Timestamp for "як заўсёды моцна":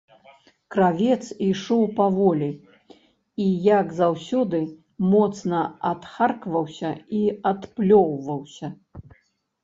3.65-5.59